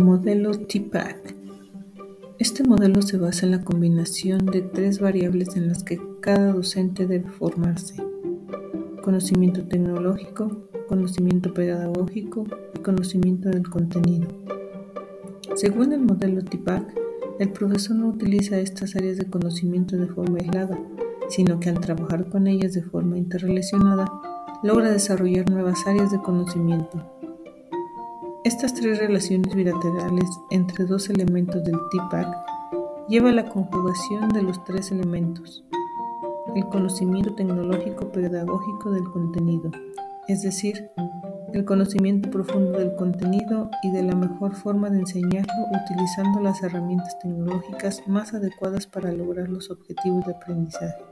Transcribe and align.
Modelo 0.00 0.52
TPACK 0.52 1.34
Este 2.38 2.64
modelo 2.64 3.02
se 3.02 3.18
basa 3.18 3.44
en 3.44 3.52
la 3.52 3.62
combinación 3.62 4.46
de 4.46 4.62
tres 4.62 4.98
variables 4.98 5.56
en 5.56 5.68
las 5.68 5.84
que 5.84 6.00
cada 6.20 6.54
docente 6.54 7.06
debe 7.06 7.28
formarse: 7.28 8.02
conocimiento 9.02 9.62
tecnológico, 9.68 10.70
conocimiento 10.88 11.52
pedagógico 11.52 12.46
y 12.74 12.78
conocimiento 12.78 13.50
del 13.50 13.68
contenido. 13.68 14.26
Según 15.54 15.92
el 15.92 16.00
modelo 16.00 16.42
TPACK, 16.42 16.94
el 17.38 17.50
profesor 17.50 17.96
no 17.96 18.08
utiliza 18.08 18.58
estas 18.58 18.96
áreas 18.96 19.18
de 19.18 19.28
conocimiento 19.28 19.98
de 19.98 20.06
forma 20.06 20.38
aislada, 20.38 20.78
sino 21.28 21.60
que 21.60 21.68
al 21.68 21.78
trabajar 21.78 22.30
con 22.30 22.46
ellas 22.46 22.72
de 22.72 22.82
forma 22.82 23.18
interrelacionada, 23.18 24.10
logra 24.62 24.90
desarrollar 24.90 25.50
nuevas 25.50 25.86
áreas 25.86 26.10
de 26.10 26.22
conocimiento. 26.22 27.04
Estas 28.42 28.72
tres 28.72 28.98
relaciones 28.98 29.54
bilaterales 29.54 30.24
entre 30.48 30.86
dos 30.86 31.10
elementos 31.10 31.62
del 31.62 31.76
TPAC 31.90 32.26
lleva 33.06 33.28
a 33.28 33.34
la 33.34 33.44
conjugación 33.50 34.30
de 34.30 34.40
los 34.40 34.64
tres 34.64 34.90
elementos, 34.90 35.62
el 36.56 36.64
conocimiento 36.70 37.34
tecnológico 37.34 38.10
pedagógico 38.10 38.92
del 38.92 39.04
contenido, 39.10 39.70
es 40.26 40.40
decir, 40.40 40.90
el 41.52 41.66
conocimiento 41.66 42.30
profundo 42.30 42.78
del 42.78 42.96
contenido 42.96 43.70
y 43.82 43.90
de 43.90 44.04
la 44.04 44.14
mejor 44.14 44.54
forma 44.54 44.88
de 44.88 45.00
enseñarlo 45.00 45.52
utilizando 45.84 46.40
las 46.40 46.62
herramientas 46.62 47.18
tecnológicas 47.18 48.08
más 48.08 48.32
adecuadas 48.32 48.86
para 48.86 49.12
lograr 49.12 49.50
los 49.50 49.70
objetivos 49.70 50.24
de 50.24 50.32
aprendizaje. 50.32 51.04